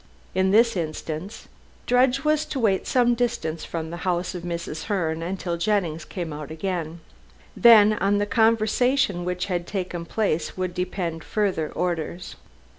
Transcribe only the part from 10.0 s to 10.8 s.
place would